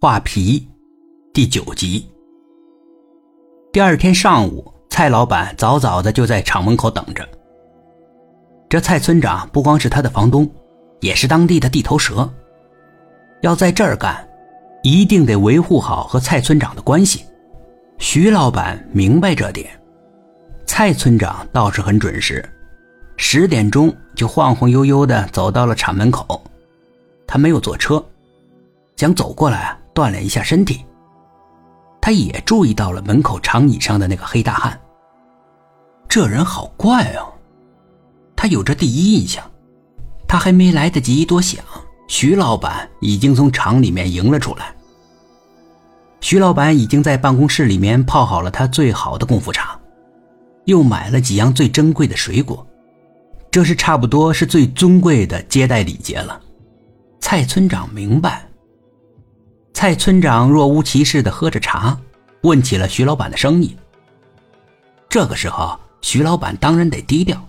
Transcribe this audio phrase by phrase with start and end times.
[0.00, 0.66] 画皮，
[1.32, 2.06] 第九集。
[3.72, 7.28] 第二天上午，蔡老板早早的就在厂门口等着。
[8.68, 10.50] 这蔡村长不光是他的房东，
[11.00, 12.28] 也是当地的地头蛇。
[13.42, 14.28] 要在这儿干，
[14.82, 17.24] 一定得维护好和蔡村长的关系。
[17.98, 19.68] 徐老板明白这点，
[20.66, 22.48] 蔡村长倒是很准时，
[23.16, 26.42] 十点钟就晃晃悠悠的走到了厂门口。
[27.26, 28.04] 他没有坐车，
[29.00, 29.74] 想走过来。
[29.92, 30.84] 锻炼一下身体，
[32.00, 34.80] 他也注意到了门口长椅上的那个黑大汉。
[36.08, 37.32] 这人好怪哦，
[38.36, 39.44] 他有着第一印象。
[40.28, 41.62] 他还没来得及多想，
[42.06, 44.72] 徐老板已经从厂里面迎了出来。
[46.20, 49.78] 徐老板已经在办公室里面泡好了他最好的功夫茶，
[50.66, 52.64] 又买了几样最珍贵的水果，
[53.50, 56.40] 这是差不多是最尊贵的接待礼节了。
[57.20, 58.49] 蔡村长明白。
[59.80, 61.96] 蔡村长若无其事的喝着茶，
[62.42, 63.74] 问起了徐老板的生意。
[65.08, 67.42] 这个时候，徐老板当然得低调。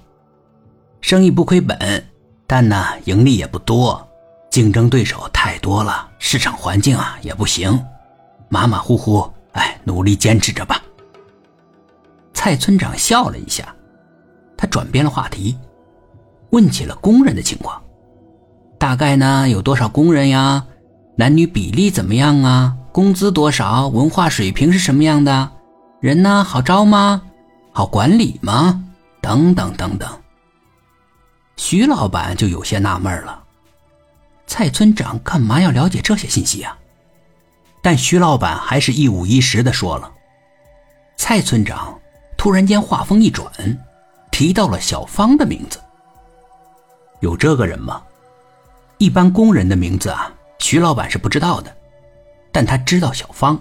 [1.01, 1.77] 生意不亏本，
[2.47, 4.07] 但呢，盈利也不多，
[4.49, 7.77] 竞争对手太多了，市场环境啊也不行，
[8.47, 9.29] 马马虎虎。
[9.51, 10.81] 哎，努力坚持着吧。
[12.33, 13.75] 蔡村长笑了一下，
[14.55, 15.57] 他转变了话题，
[16.51, 17.83] 问起了工人的情况。
[18.77, 20.65] 大概呢，有多少工人呀？
[21.21, 22.75] 男女比例怎么样啊？
[22.91, 23.87] 工资多少？
[23.89, 25.51] 文化水平是什么样的？
[25.99, 26.43] 人呢？
[26.43, 27.21] 好招吗？
[27.71, 28.83] 好管理吗？
[29.21, 30.09] 等等等等。
[31.57, 33.39] 徐老板就有些纳闷了，
[34.47, 36.75] 蔡村长干嘛要了解这些信息啊？
[37.83, 40.11] 但徐老板还是一五一十的说了。
[41.17, 41.99] 蔡村长
[42.35, 43.47] 突然间话锋一转，
[44.31, 45.79] 提到了小芳的名字。
[47.19, 48.01] 有这个人吗？
[48.97, 50.33] 一般工人的名字啊。
[50.61, 51.75] 徐老板是不知道的，
[52.51, 53.59] 但他知道小芳，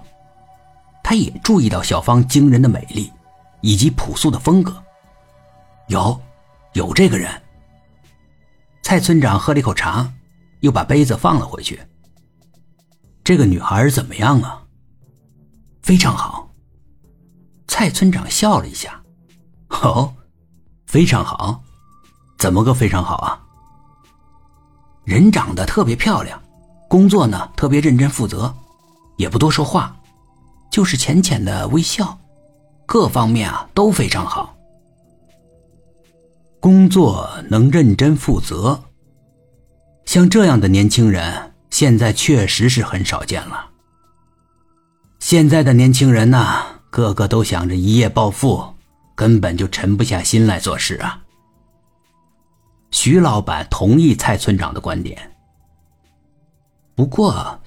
[1.02, 3.10] 他也注意到小芳惊人的美丽，
[3.62, 4.80] 以及朴素的风格。
[5.88, 6.20] 有，
[6.74, 7.28] 有这个人。
[8.82, 10.12] 蔡村长喝了一口茶，
[10.60, 11.80] 又把杯子放了回去。
[13.24, 14.62] 这个女孩怎么样啊？
[15.82, 16.48] 非常好。
[17.66, 19.02] 蔡村长笑了一下。
[19.70, 20.14] 哦，
[20.86, 21.62] 非常好，
[22.38, 23.42] 怎么个非常好啊？
[25.04, 26.40] 人长得特别漂亮。
[26.90, 28.52] 工作呢，特别认真负责，
[29.16, 29.96] 也不多说话，
[30.72, 32.18] 就是浅浅的微笑，
[32.84, 34.56] 各方面啊都非常好。
[36.58, 38.76] 工作能认真负责，
[40.04, 43.66] 像这样的年轻人，现在确实是很少见了。
[45.20, 48.74] 现在的年轻人呐，个个都想着一夜暴富，
[49.14, 51.22] 根本就沉不下心来做事啊。
[52.90, 55.16] 徐老板同意蔡村长的观点。
[57.00, 57.58] 不过，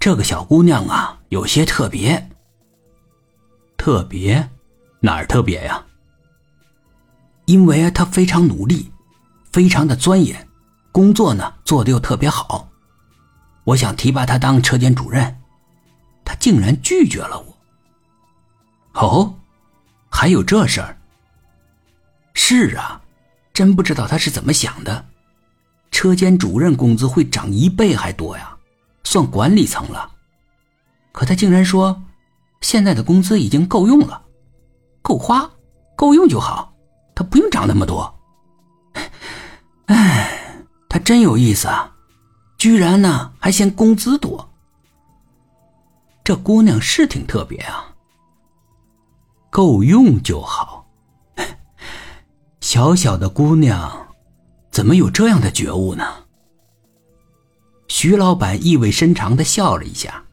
[0.00, 2.30] 这个小姑娘啊，有些特别。
[3.76, 4.50] 特别，
[4.98, 5.86] 哪儿特别呀？
[7.44, 8.90] 因为她非常努力，
[9.52, 10.48] 非常的钻研，
[10.90, 12.68] 工作呢做的又特别好。
[13.62, 15.40] 我想提拔她当车间主任，
[16.24, 19.00] 她竟然拒绝了我。
[19.00, 19.34] 哦，
[20.10, 20.98] 还有这事儿？
[22.34, 23.00] 是啊，
[23.54, 25.04] 真不知道她是怎么想的。
[25.92, 28.56] 车间主任工资会涨一倍还多呀！
[29.04, 30.10] 算管理层了，
[31.12, 32.02] 可他竟然说，
[32.60, 34.22] 现在的工资已经够用了，
[35.02, 35.50] 够花，
[35.96, 36.72] 够用就好，
[37.14, 38.14] 他不用涨那么多。
[39.86, 41.94] 哎，他真有意思啊，
[42.56, 44.48] 居然呢还嫌工资多。
[46.24, 47.94] 这姑娘是挺特别啊，
[49.50, 50.86] 够用就好。
[52.60, 54.06] 小小的姑娘，
[54.70, 56.21] 怎么有这样的觉悟呢？
[57.94, 60.24] 徐老板意味深长的笑了一下，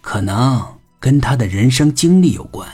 [0.00, 2.70] 可能跟他的人生经历有关。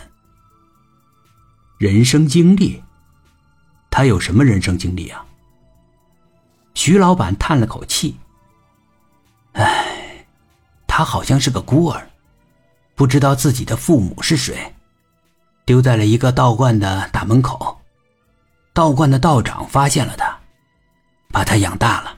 [1.78, 2.84] 人生经历，
[3.90, 5.24] 他有什么人生经历啊？
[6.74, 8.14] 徐老板叹了口气，
[9.54, 10.26] 唉，
[10.86, 12.10] 他好像是个孤儿，
[12.94, 14.74] 不知道自己的父母是谁，
[15.64, 17.80] 丢在了一个道观的大门口，
[18.74, 20.38] 道观的道长发现了他，
[21.32, 22.17] 把他养大了。